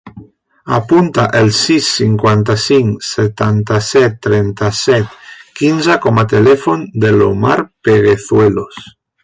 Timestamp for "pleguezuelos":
7.85-8.85